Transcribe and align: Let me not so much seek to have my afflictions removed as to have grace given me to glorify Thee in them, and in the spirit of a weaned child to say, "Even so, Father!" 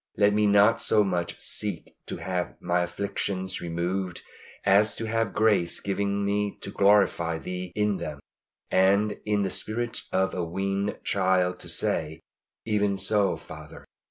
Let 0.17 0.33
me 0.33 0.47
not 0.47 0.81
so 0.81 1.03
much 1.03 1.39
seek 1.45 1.93
to 2.07 2.17
have 2.17 2.59
my 2.59 2.81
afflictions 2.81 3.61
removed 3.61 4.23
as 4.65 4.95
to 4.95 5.05
have 5.05 5.31
grace 5.31 5.79
given 5.79 6.25
me 6.25 6.57
to 6.61 6.71
glorify 6.71 7.37
Thee 7.37 7.71
in 7.75 7.97
them, 7.97 8.19
and 8.71 9.19
in 9.25 9.43
the 9.43 9.51
spirit 9.51 9.99
of 10.11 10.33
a 10.33 10.43
weaned 10.43 10.97
child 11.03 11.59
to 11.59 11.69
say, 11.69 12.19
"Even 12.65 12.97
so, 12.97 13.37
Father!" 13.37 13.85